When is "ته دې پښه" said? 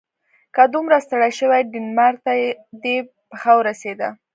2.25-3.51